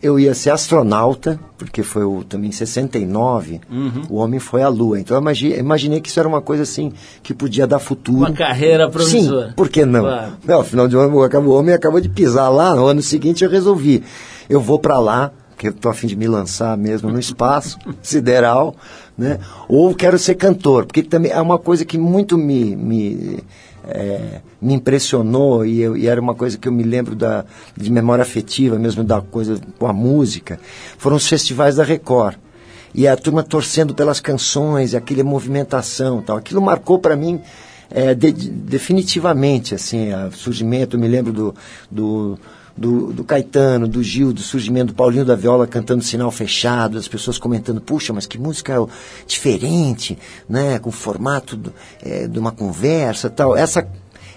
[0.00, 3.60] eu ia ser astronauta, porque foi o, também em 69,
[4.08, 5.00] o homem foi à lua.
[5.00, 8.18] Então eu imagi- imaginei que isso era uma coisa assim que podia dar futuro.
[8.20, 9.48] Uma carreira promissora.
[9.48, 10.02] Sim, por que não?
[10.02, 10.32] Claro.
[10.46, 14.04] Não, afinal de acabou- o homem acabou de pisar lá, no ano seguinte eu resolvi.
[14.48, 17.76] Eu vou para lá, porque eu tô a fim de me lançar mesmo no espaço
[18.02, 18.74] sideral,
[19.16, 19.38] né?
[19.68, 23.40] Ou quero ser cantor, porque também é uma coisa que muito me, me,
[23.86, 27.44] é, me impressionou e, eu- e era uma coisa que eu me lembro da,
[27.76, 30.58] de memória afetiva mesmo da coisa com a música,
[30.96, 32.36] foram os festivais da Record
[32.94, 36.38] e a turma torcendo pelas canções, aquela movimentação, tal.
[36.38, 37.38] Aquilo marcou para mim
[37.90, 40.96] é, de- definitivamente assim, o surgimento.
[40.96, 41.54] Eu me lembro do,
[41.90, 42.38] do,
[42.76, 47.08] do, do Caetano, do Gil, do surgimento do Paulinho da Viola cantando sinal fechado, as
[47.08, 48.74] pessoas comentando, puxa, mas que música
[49.26, 53.56] diferente, né, com o formato do- é, de uma conversa, tal.
[53.56, 53.86] Essa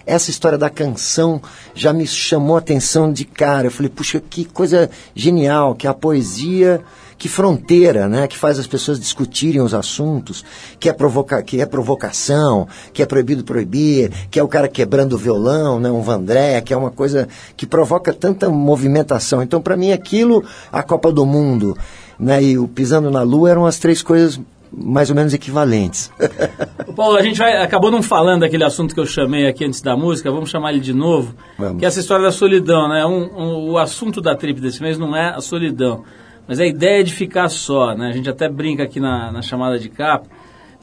[0.06, 1.42] essa história da canção
[1.74, 3.68] já me chamou a atenção de cara.
[3.68, 6.82] Eu falei, puxa, que coisa genial, que a poesia,
[7.24, 8.28] que fronteira, né?
[8.28, 10.44] Que faz as pessoas discutirem os assuntos,
[10.78, 15.14] que é, provoca, que é provocação, que é proibido proibir, que é o cara quebrando
[15.14, 15.90] o violão, né?
[15.90, 19.42] Um Vandré, que é uma coisa que provoca tanta movimentação.
[19.42, 21.78] Então, para mim, aquilo, a Copa do Mundo,
[22.20, 22.44] né?
[22.44, 24.38] E o Pisando na Lua eram as três coisas
[24.70, 26.12] mais ou menos equivalentes.
[26.98, 29.96] Paulo, a gente vai, acabou não falando daquele assunto que eu chamei aqui antes da
[29.96, 31.80] música, vamos chamar ele de novo, Vamos.
[31.80, 33.06] que é essa história da solidão, né?
[33.06, 36.04] Um, um- o assunto da trip desse mês não é a solidão,
[36.48, 38.08] mas a ideia de ficar só, né?
[38.08, 40.28] A gente até brinca aqui na, na chamada de capa,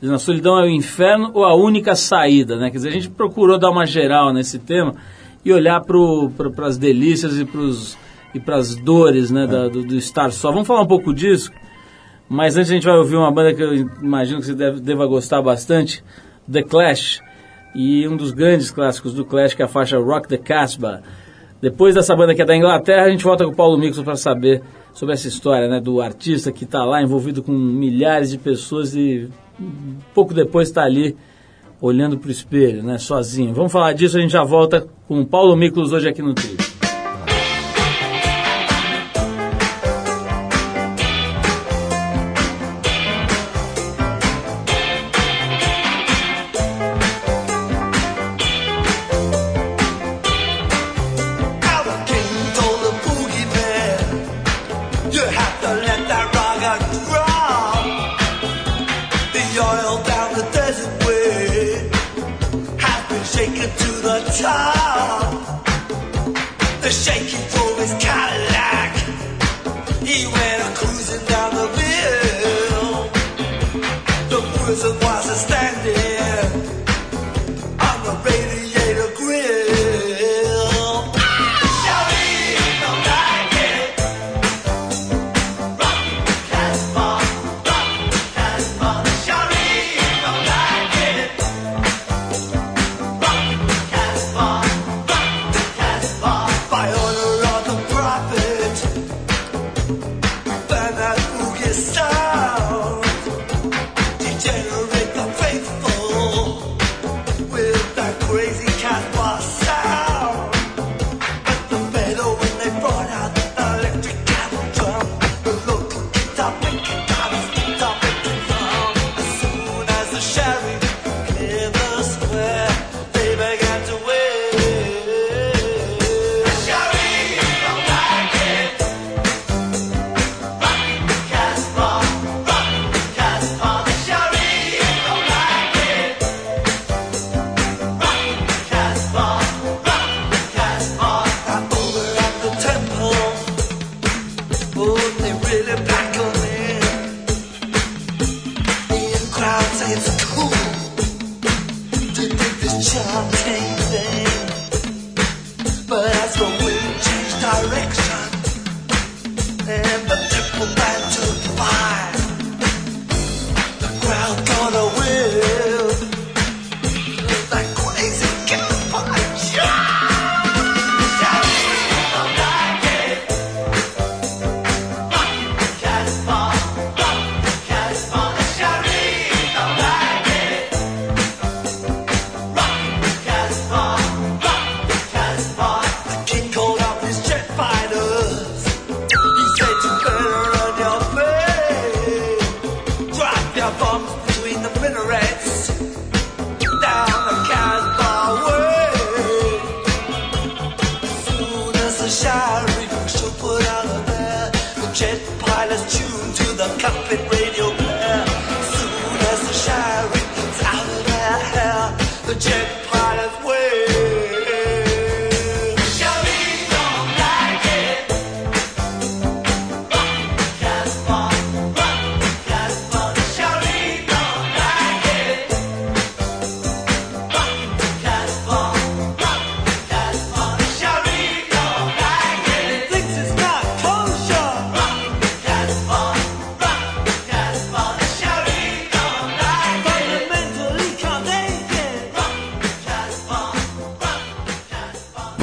[0.00, 2.70] dizendo a solidão é o inferno ou a única saída, né?
[2.70, 4.94] Quer dizer, a gente procurou dar uma geral nesse tema
[5.44, 9.46] e olhar para as delícias e para as dores, né?
[9.46, 10.50] da- do, do estar só.
[10.50, 11.50] Vamos falar um pouco disso?
[12.28, 15.06] Mas antes a gente vai ouvir uma banda que eu imagino que você deve, deva
[15.06, 16.02] gostar bastante,
[16.50, 17.20] The Clash.
[17.74, 21.00] E um dos grandes clássicos do Clash, que é a faixa Rock the Casbah.
[21.60, 24.16] Depois dessa banda que é da Inglaterra, a gente volta com o Paulo Mixon para
[24.16, 24.62] saber
[25.00, 29.30] sobre essa história né, do artista que está lá envolvido com milhares de pessoas e
[30.12, 31.16] pouco depois está ali
[31.80, 33.54] olhando para o espelho, né, sozinho.
[33.54, 36.69] Vamos falar disso, a gente já volta com o Paulo Miklos hoje aqui no Trio.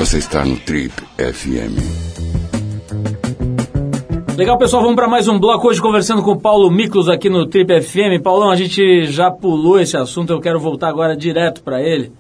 [0.08, 1.76] Você está no Trip FM.
[4.38, 7.46] Legal, pessoal, vamos para mais um bloco hoje conversando com o Paulo Miklos aqui no
[7.46, 8.24] Trip FM.
[8.24, 12.14] Paulão, a gente já pulou esse assunto, eu quero voltar agora direto para ele.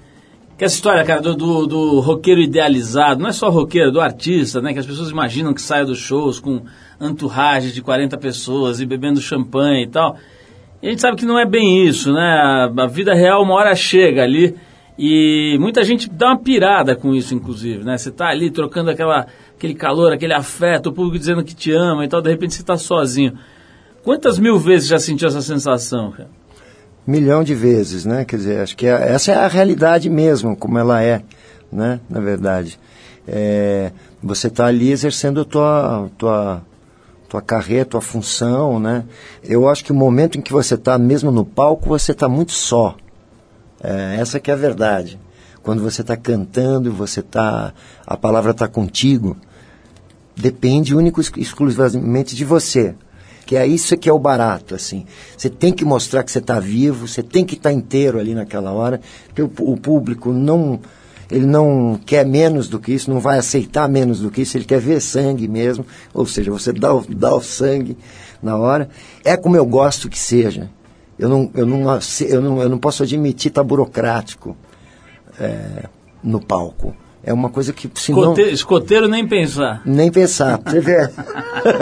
[0.57, 4.61] Que essa história, cara, do, do, do roqueiro idealizado, não é só roqueiro, do artista,
[4.61, 4.73] né?
[4.73, 6.63] Que as pessoas imaginam que saia dos shows com
[6.99, 10.17] entourage de 40 pessoas e bebendo champanhe e tal.
[10.83, 12.19] E a gente sabe que não é bem isso, né?
[12.19, 14.57] A, a vida real uma hora chega ali
[14.97, 17.97] e muita gente dá uma pirada com isso, inclusive, né?
[17.97, 22.03] Você tá ali trocando aquela, aquele calor, aquele afeto, o público dizendo que te ama
[22.05, 23.37] e tal, de repente você tá sozinho.
[24.03, 26.29] Quantas mil vezes já sentiu essa sensação, cara?
[27.05, 28.25] milhão de vezes, né?
[28.25, 31.21] Quer dizer, acho que é- essa é a realidade mesmo, como ela é,
[31.71, 31.99] né?
[32.09, 32.77] Na verdade,
[33.29, 33.91] É,
[34.23, 36.61] você está ali exercendo a tua, tua,
[37.27, 39.03] tua carreira, tua função, né?
[39.43, 42.53] Eu acho que o momento em que você está mesmo no palco, você está muito
[42.53, 42.95] só.
[43.83, 45.19] É, essa que é a verdade.
[45.61, 47.73] Quando você está cantando, você tá,
[48.05, 49.35] a palavra está contigo,
[50.35, 52.95] depende único exclusivamente de você.
[53.45, 55.05] Que é isso que é o barato, assim.
[55.37, 58.71] Você tem que mostrar que você está vivo, você tem que estar inteiro ali naquela
[58.71, 58.99] hora,
[59.37, 60.79] o, o público não
[61.29, 64.63] ele não quer menos do que isso, não vai aceitar menos do que isso, ele
[64.63, 67.97] quer ver sangue mesmo, ou seja, você dá o, dá o sangue
[68.41, 68.89] na hora.
[69.23, 70.69] É como eu gosto que seja.
[71.19, 71.99] Eu não, eu não,
[72.29, 74.55] eu não, eu não posso admitir estar burocrático
[75.39, 75.85] é,
[76.23, 76.95] no palco.
[77.23, 78.11] É uma coisa que, se.
[78.11, 79.81] Escoteiro, escoteiro nem pensar.
[79.85, 81.11] Nem pensar, você ver.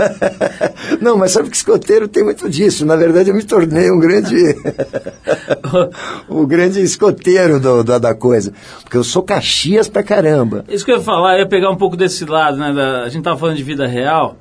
[0.99, 2.83] Não, mas sabe que escoteiro tem muito disso.
[2.83, 4.35] Na verdade, eu me tornei um grande.
[6.27, 8.53] o grande escoteiro do, da, da coisa.
[8.81, 10.65] Porque eu sou Caxias pra caramba.
[10.67, 12.73] Isso que eu ia falar, eu ia pegar um pouco desse lado, né?
[12.73, 14.37] da- a gente tava falando de vida real.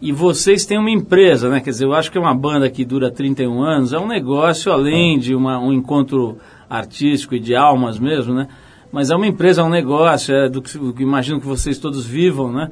[0.00, 1.60] E vocês têm uma empresa, né?
[1.60, 4.72] Quer dizer, eu acho que é uma banda que dura 31 anos, é um negócio
[4.72, 6.38] além de uma, um encontro
[6.68, 8.48] artístico e de almas mesmo, né?
[8.92, 11.78] mas é uma empresa, é um negócio, é do que, do que imagino que vocês
[11.78, 12.70] todos vivam, né?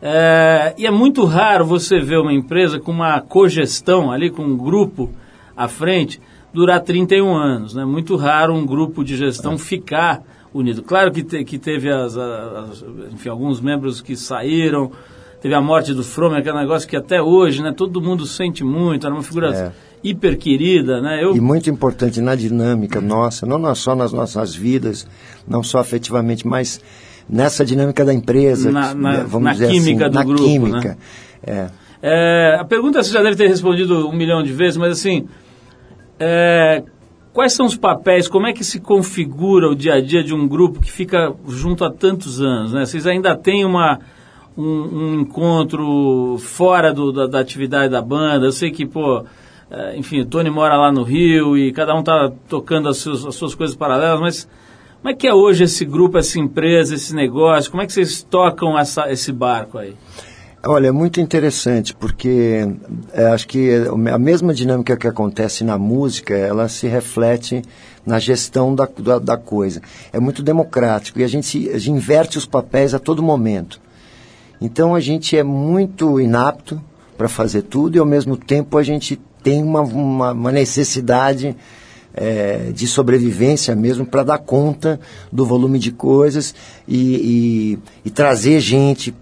[0.00, 4.56] É, e é muito raro você ver uma empresa com uma cogestão ali, com um
[4.56, 5.10] grupo
[5.56, 6.20] à frente,
[6.54, 7.76] durar 31 anos.
[7.76, 7.84] É né?
[7.84, 10.22] muito raro um grupo de gestão ficar
[10.54, 10.82] unido.
[10.82, 14.92] Claro que, te, que teve as, as, enfim, alguns membros que saíram,
[15.40, 19.06] teve a morte do Fromer, aquele negócio que até hoje né, todo mundo sente muito,
[19.06, 19.72] era uma figura É.
[20.02, 21.00] hiper querida.
[21.00, 21.22] Né?
[21.22, 25.06] Eu, E muito importante na dinâmica nossa, não só nas nossas vidas,
[25.46, 26.80] não só afetivamente, mas
[27.28, 30.42] nessa dinâmica da empresa, Na- na- né, vamos na dizer química assim, do na grupo,
[30.44, 30.88] química.
[30.88, 30.96] né?
[31.46, 31.66] É.
[32.00, 35.26] É, a pergunta você já deve ter respondido um milhão de vezes, mas assim,
[36.18, 36.82] é,
[37.32, 40.46] quais são os papéis, como é que se configura o dia a dia de um
[40.46, 42.72] grupo que fica junto há tantos anos?
[42.72, 42.84] Né?
[42.86, 43.98] Vocês ainda têm uma,
[44.58, 48.46] um, um encontro fora do- da, da atividade da banda?
[48.46, 49.24] Eu sei que, pô,
[49.70, 53.24] é, enfim, o Tony mora lá no Rio e cada um está tocando as suas,
[53.24, 54.48] as suas coisas paralelas, mas
[55.00, 57.70] como é que é hoje esse grupo, essa empresa, esse negócio?
[57.70, 59.94] Como é que vocês tocam essa, esse barco aí?
[60.66, 62.66] Olha, é muito interessante, porque
[63.12, 63.70] é, acho que
[64.12, 67.62] a mesma dinâmica que acontece na música, ela se reflete
[68.04, 69.80] na gestão da, da, da coisa.
[70.12, 73.80] É muito democrático e a gente, a gente inverte os papéis a todo momento.
[74.60, 76.80] Então a gente é muito inapto
[77.16, 81.56] para fazer tudo e ao mesmo tempo a gente tem uma, uma, uma necessidade
[82.14, 84.98] eh, de sobrevivência mesmo para dar conta
[85.32, 86.54] do volume de coisas
[86.86, 86.98] e,
[87.74, 89.14] e- e trazer gente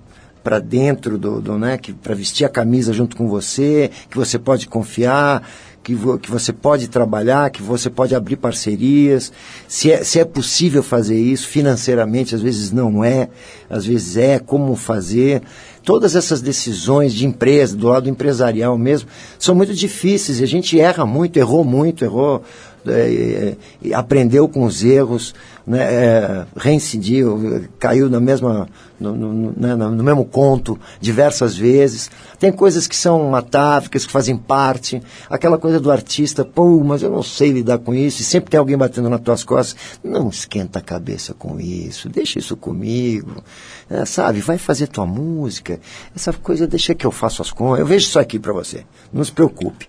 [0.43, 4.69] para dentro do, do né, para vestir a camisa junto com você, que você pode
[4.69, 5.43] confiar,
[5.87, 9.33] que, vo, que você pode trabalhar, que você pode abrir parcerias,
[9.69, 13.29] se é, se é possível fazer isso financeiramente, às vezes não é,
[13.71, 15.43] às vezes é, como fazer.
[15.85, 19.09] Todas essas decisões de empresa, do lado empresarial mesmo,
[19.39, 22.43] são muito difíceis a gente erra muito, errou muito, errou,
[22.85, 25.37] é, é, aprendeu com os erros,
[25.67, 28.69] né, é, reincidiu, caiu na mesma,
[29.01, 32.09] no, no, né, no mesmo conto diversas vezes.
[32.39, 35.03] Tem coisas que são matávicas, que fazem parte.
[35.29, 38.23] Aquela coisa do artista, pô, mas eu não sei lidar com isso.
[38.23, 39.77] E sempre tem alguém batendo nas tuas costas.
[40.05, 43.43] Não esquenta a cabeça com isso, deixa isso comigo.
[43.91, 45.81] É, sabe, vai fazer tua música.
[46.15, 47.81] Essa coisa deixa que eu faço as contas.
[47.81, 48.85] Eu vejo isso aqui para você.
[49.13, 49.89] Não se preocupe.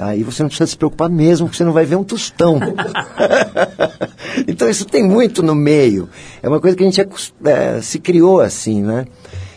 [0.00, 2.58] Aí você não precisa se preocupar mesmo, porque você não vai ver um tostão.
[4.48, 6.08] então isso tem muito no meio.
[6.42, 7.06] É uma coisa que a gente
[7.44, 9.04] é, se criou assim, né?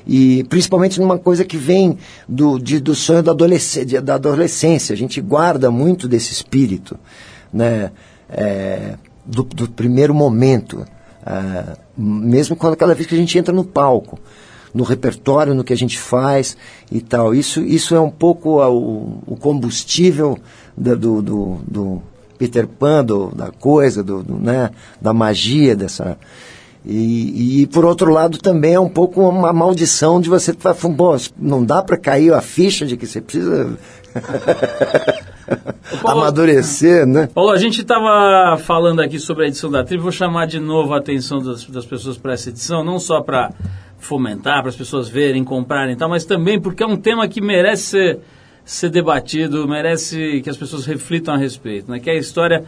[0.05, 4.91] E principalmente numa coisa que vem do, de, do sonho da, adolesc da adolescência.
[4.91, 6.99] A gente guarda muito desse espírito,
[7.51, 7.91] né?
[8.29, 10.85] É, do, do, primeiro momento.
[11.25, 14.19] Uh, mesmo quando cada vez que a gente entra no palco
[14.73, 16.57] no repertório, no que a gente faz
[16.91, 17.33] e tal.
[17.35, 20.37] Isso, isso é um pouco o, o combustível
[20.75, 22.01] da, do, do, do,
[22.37, 26.17] Peter Pan, do, da coisa, do, do, né, da magia dessa.
[26.85, 30.97] E, e, por outro lado, também é um pouco uma maldição de você estar falando,
[30.97, 33.77] bom, não dá para cair a ficha de que você precisa
[36.01, 37.29] Paulo, amadurecer, né?
[37.33, 40.93] Paulo, a gente estava falando aqui sobre a edição da tribo, vou chamar de novo
[40.93, 43.51] a atenção das, das pessoas para essa edição, não só para
[44.05, 47.41] fomentar, para as pessoas verem, comprarem e tal, mas também porque é um tema que
[47.41, 48.19] merece ser,
[48.65, 51.99] ser debatido, merece que as pessoas reflitam a respeito, né?
[51.99, 52.65] que é a história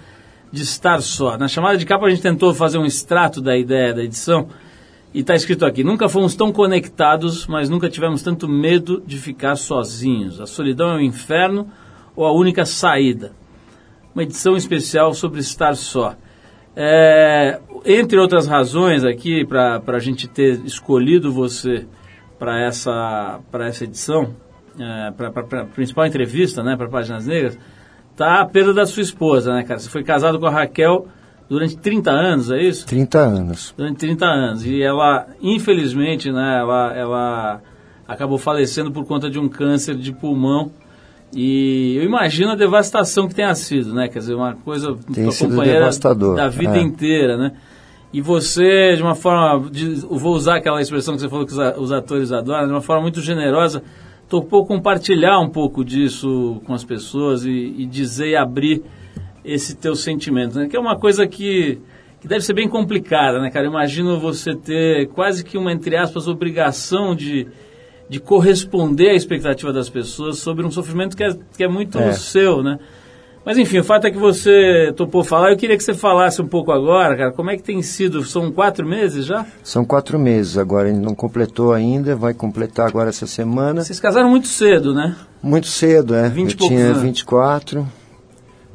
[0.51, 1.37] de estar só.
[1.37, 4.47] Na chamada de capa a gente tentou fazer um extrato da ideia da edição
[5.13, 9.55] e está escrito aqui, nunca fomos tão conectados, mas nunca tivemos tanto medo de ficar
[9.55, 10.41] sozinhos.
[10.41, 11.69] A solidão é o inferno
[12.15, 13.31] ou a única saída.
[14.13, 16.15] Uma edição especial sobre estar só.
[16.75, 21.85] É, entre outras razões aqui para a gente ter escolhido você
[22.37, 24.35] para essa, essa edição,
[24.77, 27.57] é, para a principal entrevista, né, para Páginas Negras,
[28.15, 29.79] tá a perda da sua esposa, né, cara?
[29.79, 31.07] Você foi casado com a Raquel
[31.49, 32.85] durante 30 anos, é isso?
[32.85, 33.73] 30 anos.
[33.77, 34.65] Durante 30 anos.
[34.65, 37.61] E ela, infelizmente, né, ela, ela
[38.07, 40.71] acabou falecendo por conta de um câncer de pulmão.
[41.33, 44.07] E eu imagino a devastação que tenha sido, né?
[44.07, 46.35] Quer dizer, uma coisa Tem sido devastador.
[46.35, 46.81] da vida é.
[46.81, 47.51] inteira, né?
[48.13, 51.59] E você, de uma forma, de, vou usar aquela expressão que você falou que os,
[51.77, 53.83] os atores adoram, de uma forma muito generosa,
[54.29, 58.83] topou compartilhar um pouco disso com as pessoas e, e dizer e abrir
[59.43, 60.67] esse teu sentimento, né?
[60.67, 61.79] Que é uma coisa que,
[62.21, 63.65] que deve ser bem complicada, né, cara?
[63.65, 67.47] Eu imagino você ter quase que uma, entre aspas, obrigação de
[68.09, 72.13] de corresponder à expectativa das pessoas sobre um sofrimento que é, que é muito É.
[72.13, 72.77] seu, né?
[73.45, 75.51] Mas enfim, o fato é que você topou falar.
[75.51, 77.31] Eu queria que você falasse um pouco agora, cara.
[77.31, 78.23] Como é que tem sido?
[78.23, 79.45] São quatro meses já?
[79.63, 83.83] São quatro meses agora, ele não completou ainda, vai completar agora essa semana.
[83.83, 85.15] Vocês casaram muito cedo, né?
[85.43, 86.27] Muito cedo, é.
[86.27, 87.01] 20 e eu tinha anos.
[87.03, 87.87] 24,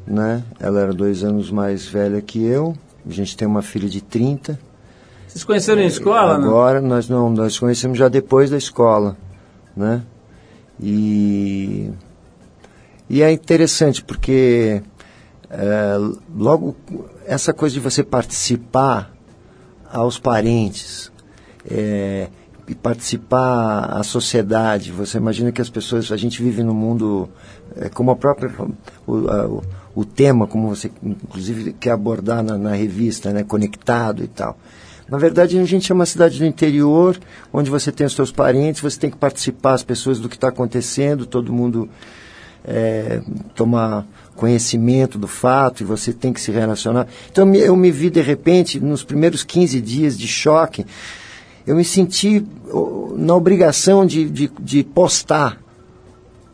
[0.07, 0.41] né?
[0.57, 2.73] Ela era dois anos mais velha que eu.
[3.05, 4.57] A gente tem uma filha de 30.
[5.31, 6.45] Vocês conheceram em escola, né?
[6.45, 9.15] Agora nós não, nós conhecemos já depois da escola,
[9.73, 10.03] né?
[10.77, 11.89] E
[13.09, 14.83] e é interessante porque
[15.49, 15.95] é,
[16.35, 16.75] logo
[17.25, 19.09] essa coisa de você participar
[19.89, 21.09] aos parentes
[21.69, 22.27] é,
[22.67, 24.91] e participar à sociedade.
[24.91, 27.29] Você imagina que as pessoas, a gente vive num mundo
[27.77, 28.53] é, como a própria
[29.07, 29.63] o, a, o,
[29.95, 34.57] o tema, como você inclusive quer abordar na, na revista, né, conectado e tal.
[35.11, 37.19] Na verdade, a gente é uma cidade do interior,
[37.51, 40.47] onde você tem os seus parentes, você tem que participar as pessoas do que está
[40.47, 41.89] acontecendo, todo mundo
[42.63, 43.21] é,
[43.53, 44.07] tomar
[44.37, 47.07] conhecimento do fato e você tem que se relacionar.
[47.29, 50.85] Então eu me vi de repente, nos primeiros 15 dias de choque,
[51.67, 52.47] eu me senti
[53.17, 55.61] na obrigação de, de, de postar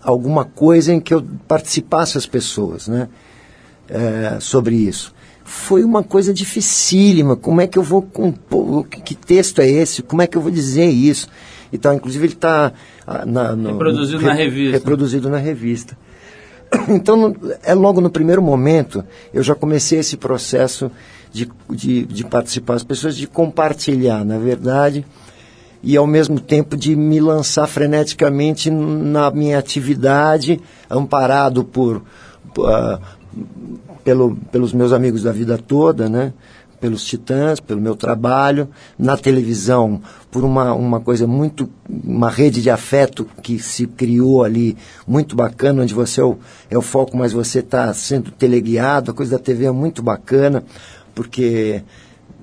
[0.02, 3.08] alguma coisa em que eu participasse as pessoas, né?
[3.88, 5.14] É, sobre isso.
[5.50, 7.38] Foi uma coisa dificílima.
[7.38, 8.86] Como é que eu vou compor?
[8.86, 10.04] Que que texto é esse?
[10.04, 11.30] Como é que eu vou dizer isso?
[11.72, 11.94] E tal.
[11.94, 12.74] Inclusive ele está
[13.72, 14.78] Reproduzido na revista.
[14.78, 15.98] Reproduzido na revista.
[16.90, 17.34] Então,
[17.64, 19.02] é logo no primeiro momento,
[19.34, 20.92] eu já comecei esse processo
[21.32, 25.06] de, de, de participar as pessoas, de compartilhar, na verdade,
[25.82, 32.04] e ao mesmo tempo de me lançar freneticamente na minha atividade, amparado por,
[32.54, 33.00] por, ah,
[34.04, 36.34] pelo, pelos meus amigos da vida toda, né?
[36.80, 42.70] pelos titãs, pelo meu trabalho, na televisão, por uma, uma coisa muito, uma rede de
[42.70, 44.78] afeto que se criou ali,
[45.08, 46.38] muito bacana, onde você é o,
[46.70, 50.64] é o foco, mas você está sendo teleguiado, a coisa da TV é muito bacana,
[51.16, 51.82] porque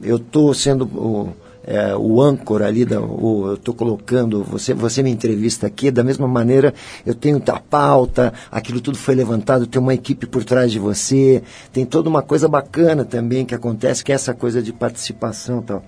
[0.03, 1.33] eu estou sendo o,
[1.67, 6.05] é, o âncora ali, da, o, eu estou colocando, você, você me entrevista aqui, da
[6.05, 6.75] mesma maneira
[7.07, 11.43] eu tenho a pauta, aquilo tudo foi levantado, tem uma equipe por trás de você,
[11.73, 15.63] tem toda uma coisa bacana também que acontece, que é essa coisa de participação e
[15.63, 15.85] tal.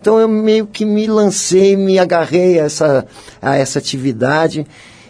[0.00, 3.06] Então eu meio que me lancei, me agarrei a essa,
[3.42, 4.64] a essa atividade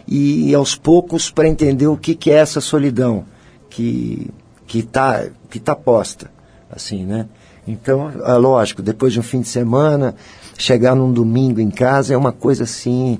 [0.06, 3.26] e, aos poucos para entender o que, que é essa solidão
[3.68, 4.30] que
[4.66, 6.30] que está que tá posta,
[6.70, 7.26] assim, né?
[7.68, 10.14] Então, é lógico, depois de um fim de semana,
[10.56, 13.18] chegar num domingo em casa é uma coisa assim,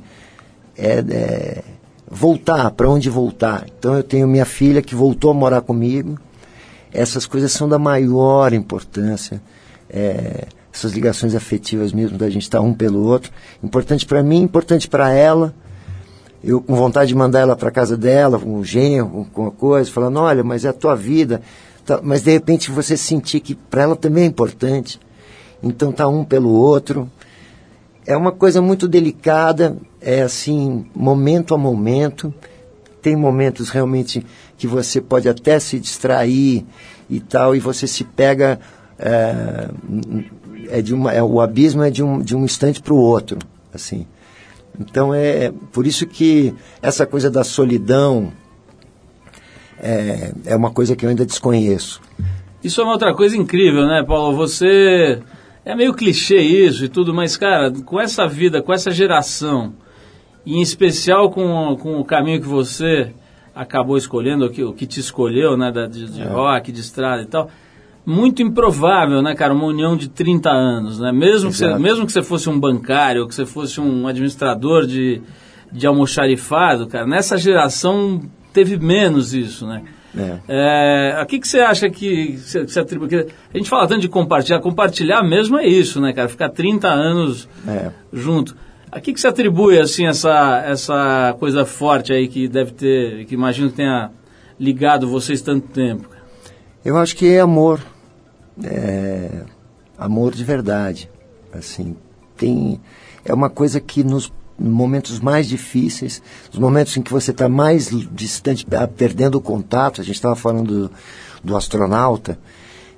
[0.77, 1.65] é, é
[2.11, 3.67] voltar, para onde voltar.
[3.79, 6.19] Então eu tenho minha filha que voltou a morar comigo.
[6.91, 9.43] Essas coisas são da maior importância.
[9.91, 13.31] É, essas ligações afetivas mesmo da gente estar um pelo outro.
[13.63, 15.55] Importante para mim, importante para ela.
[16.43, 19.91] Eu com vontade de mandar ela para casa dela, com o genro, com uma coisa,
[19.91, 21.43] falando, olha, mas é a tua vida.
[21.89, 25.01] Tá, mas de repente você sentir que para ela também é importante.
[25.63, 27.11] Então tá um pelo outro.
[28.07, 32.33] É uma coisa muito delicada, é assim, momento a momento.
[33.01, 34.23] Tem momentos realmente
[34.59, 36.67] que você pode até se distrair
[37.09, 38.61] e tal, e você se pega.
[38.99, 39.71] É,
[40.69, 43.39] é de uma, é, o abismo é de um, de um instante para o outro,
[43.73, 44.07] assim.
[44.79, 48.31] Então é por isso que essa coisa da solidão
[49.81, 52.01] é, é uma coisa que eu ainda desconheço.
[52.63, 54.37] Isso é uma outra coisa incrível, né, Paulo?
[54.37, 55.21] Você.
[55.65, 59.75] É meio clichê isso e tudo, mas, cara, com essa vida, com essa geração,
[60.47, 63.13] e em especial com, com o caminho que você
[63.55, 67.23] acabou escolhendo, o que, o que te escolheu, né, da, de, de rock, de estrada
[67.23, 67.51] e tal,
[68.07, 71.13] muito improvável, né, cara, uma união de 30 anos, né?
[71.13, 74.87] Mesmo que, você, mesmo que você fosse um bancário, ou que você fosse um administrador
[74.87, 75.21] de,
[75.71, 78.23] de almoxarifado, cara, nessa geração
[78.53, 79.83] teve menos isso, né?
[80.17, 80.39] É.
[80.49, 83.09] É, a que, que você acha que você, atribui?
[83.53, 84.61] A gente fala tanto de compartilhar.
[84.61, 86.29] Compartilhar mesmo é isso, né, cara?
[86.29, 87.91] Ficar 30 anos É.
[88.13, 88.57] junto.
[88.91, 93.35] A que, que você atribui, assim, essa, essa coisa forte aí que deve ter, que
[93.35, 94.11] imagino que tenha
[94.59, 96.09] ligado vocês tanto tempo?
[96.85, 97.81] Eu acho que é amor.
[98.65, 99.43] É,
[99.99, 101.11] amor de verdade.
[101.53, 101.97] Assim,
[102.37, 102.81] tem,
[103.25, 107.91] é uma coisa que nos momentos mais difíceis, nos momentos em que você está mais
[108.13, 110.91] distante, ah, perdendo o contato, a gente estava falando do,
[111.45, 112.39] do astronauta,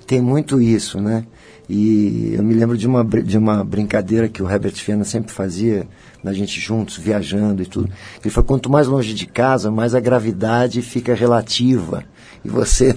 [0.07, 1.25] tem muito isso, né?
[1.73, 5.87] E eu me lembro de uma, de uma brincadeira que o Herbert Viana sempre fazia,
[6.23, 7.89] da gente juntos, viajando e tudo.
[8.21, 12.03] Ele falou, quanto mais longe de casa, mais a gravidade fica relativa.
[12.45, 12.97] E você...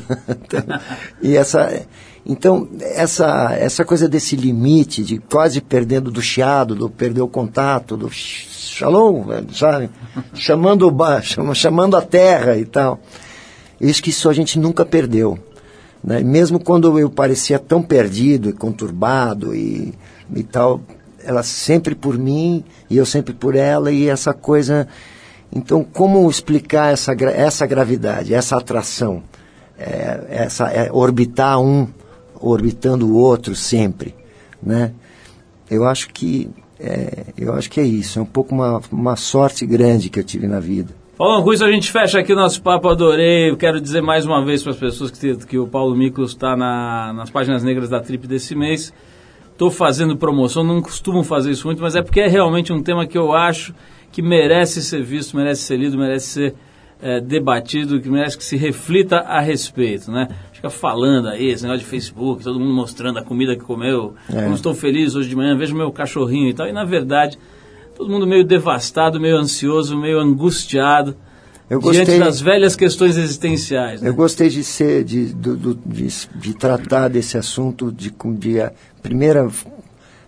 [1.22, 1.86] e essa...
[2.26, 7.97] Então, essa, essa coisa desse limite, de quase perdendo do chiado, do perder o contato,
[7.97, 9.89] do shalom, sabe?
[10.34, 11.21] Chamando, o
[11.53, 12.99] chamando a terra e tal.
[13.82, 15.38] Acho que isso a gente nunca perdeu.
[16.01, 16.21] Né?
[16.21, 19.93] Mesmo quando eu parecia tão perdido e conturbado e,
[20.34, 20.80] e tal,
[21.26, 24.88] ela sempre por mim e eu sempre por ela e essa coisa.
[25.53, 29.24] Então, como explicar essa, essa gravidade, essa atração?
[29.78, 31.88] É, essa, é orbitar um
[32.43, 34.13] orbitando o outro sempre,
[34.61, 34.93] né?
[35.69, 38.19] eu acho que é, eu acho que é isso.
[38.19, 40.93] É um pouco uma, uma sorte grande que eu tive na vida.
[41.17, 43.49] Paulo, com isso a gente fecha aqui o nosso papo, adorei.
[43.49, 46.55] Eu quero dizer mais uma vez para as pessoas que, que o Paulo Miklos está
[46.55, 48.93] na, nas páginas negras da Trip desse mês.
[49.51, 53.05] Estou fazendo promoção, não costumo fazer isso muito, mas é porque é realmente um tema
[53.05, 53.73] que eu acho
[54.11, 56.55] que merece ser visto, merece ser lido, merece ser
[57.04, 60.30] é, debatido, que merece que se reflita a respeito, né?
[60.54, 64.43] Fica falando aí, esse negócio de Facebook, todo mundo mostrando a comida que comeu, É.
[64.43, 66.66] como estou feliz hoje de manhã, vejo meu cachorrinho e tal.
[66.68, 67.38] E na verdade,
[67.97, 71.16] todo mundo meio devastado, meio ansioso, meio angustiado
[71.70, 74.01] Eu diante gostei, das velhas questões existenciais.
[74.01, 74.08] Né?
[74.10, 78.72] eu gostei de ser, de, do- do- de, de tratar desse assunto, de, de a
[79.01, 79.49] primeira,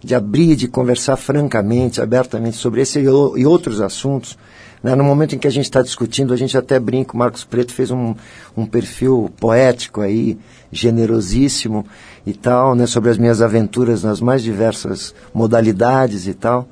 [0.03, 4.37] de abrir, de conversar francamente, abertamente sobre esse e, e outros assuntos.
[4.85, 4.93] Né?
[4.95, 7.73] No momento em que a gente está discutindo, a gente até brinca, o Marcos Preto
[7.73, 8.13] fez um,
[8.55, 10.37] um perfil poético aí,
[10.71, 11.85] generosíssimo
[12.25, 12.85] e tal, né?
[12.85, 16.67] sobre as minhas aventuras nas mais diversas modalidades e tal.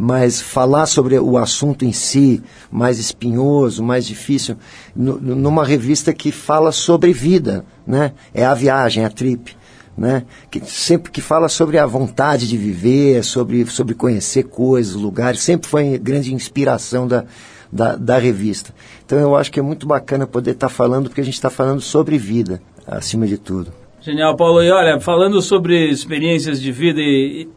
[0.00, 2.40] mas falar sobre o assunto em si,
[2.70, 4.54] mais espinhoso, mais difícil,
[4.94, 8.12] nu- numa revista que fala sobre vida, né?
[8.32, 9.56] É a viagem, a trip,
[9.98, 10.22] né?
[10.50, 15.68] Que sempre que fala sobre a vontade de viver, sobre sobre conhecer coisas, lugares, sempre
[15.68, 17.24] foi grande inspiração da
[17.70, 18.74] da, da revista.
[19.04, 21.80] Então eu acho que é muito bacana poder estar falando, porque a gente está falando
[21.80, 23.70] sobre vida, acima de tudo.
[24.00, 24.62] Genial, Paulo.
[24.62, 27.48] E olha, falando sobre experiências de vida e,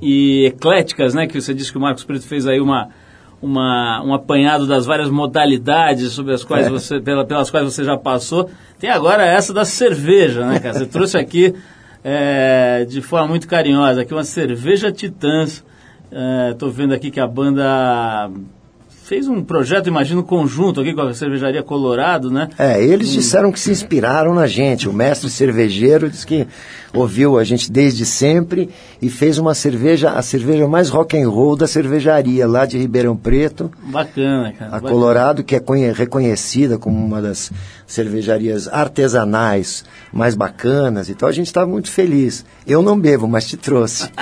[0.00, 1.26] e ecléticas, né?
[1.26, 2.88] Que você disse que o Marcos Preto fez aí uma,
[3.42, 6.70] uma, um apanhado das várias modalidades sobre as quais É.
[6.70, 8.48] você, pela, pelas quais você já passou.
[8.78, 10.78] Tem agora essa da cerveja, né, cara?
[10.78, 11.52] Você trouxe aqui
[12.04, 15.64] é, de forma muito carinhosa, aqui uma cerveja Titãs.
[16.50, 18.30] Estou vendo aqui que a banda
[19.08, 22.50] fez um projeto, imagino, conjunto aqui com a cervejaria Colorado, né?
[22.58, 24.86] É, eles disseram que se inspiraram na gente.
[24.86, 26.46] O mestre cervejeiro disse que
[26.94, 28.68] ouviu a gente desde sempre
[29.00, 33.16] e fez uma cerveja, a cerveja mais rock and roll da cervejaria lá de Ribeirão
[33.16, 34.70] Preto, Bacana, cara.
[34.70, 34.90] a bacana.
[34.92, 37.50] Colorado, que é conhe- reconhecida como uma das
[37.86, 41.28] cervejarias artesanais mais bacanas e tal.
[41.28, 42.44] A gente estava muito feliz.
[42.66, 44.08] Eu não bebo, mas te trouxe.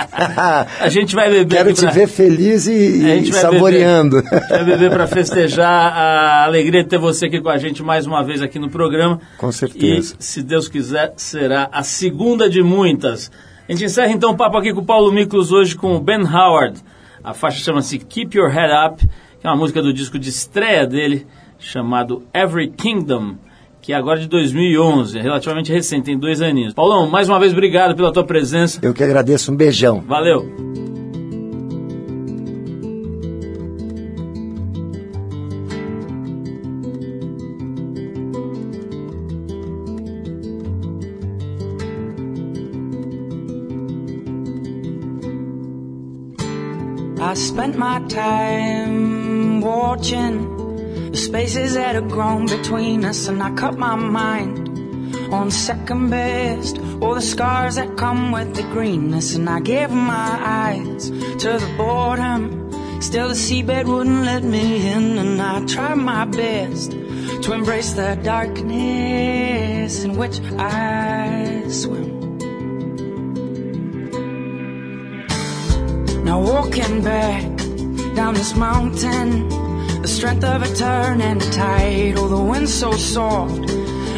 [0.79, 4.21] A gente vai beber Quero te pra- ver feliz e, e saboreando.
[4.21, 8.05] Beber, vai beber para festejar a alegria de ter você aqui com a gente mais
[8.05, 9.19] uma vez aqui no programa.
[9.37, 10.15] Com certeza.
[10.19, 13.31] E, se Deus quiser, será a segunda de muitas.
[13.67, 16.23] A gente encerra então o papo aqui com o Paulo Miklos hoje com o Ben
[16.23, 16.79] Howard.
[17.23, 19.07] A faixa chama-se Keep Your Head Up,
[19.39, 21.27] que é uma música do disco de estreia dele,
[21.59, 23.35] chamado Every Kingdom,
[23.81, 26.73] que é agora de 2011, é relativamente recente, tem dois aninhos.
[26.73, 28.79] Paulão, mais uma vez obrigado pela tua presença.
[28.81, 29.51] Eu que agradeço.
[29.51, 30.01] Um beijão.
[30.01, 30.96] Valeu!
[47.27, 53.77] I spent my time watching the spaces that had grown between us, and I cut
[53.77, 56.77] my mind on second best.
[57.01, 61.73] All the scars that come with the greenness, and I gave my eyes to the
[61.75, 62.71] boredom.
[63.01, 68.17] Still, the seabed wouldn't let me in, and I tried my best to embrace the
[68.23, 72.16] darkness in which I swim.
[76.27, 77.41] Now walking back
[78.13, 79.47] down this mountain,
[80.01, 82.15] the strength of a turn and a tide.
[82.17, 83.69] Oh, the wind so soft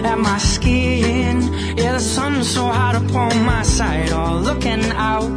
[0.04, 1.36] at my skin.
[1.78, 4.10] Yeah, the sun so hot upon my side.
[4.12, 5.30] Oh, looking out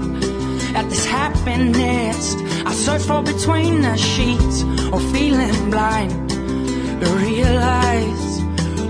[0.75, 4.63] at this happiness, I search for between the sheets
[4.93, 8.41] or feeling blind to realize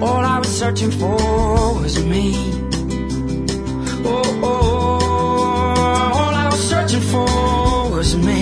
[0.01, 1.17] all I was searching for
[1.81, 2.33] was me.
[4.05, 4.62] Oh, oh, oh,
[8.17, 8.42] me.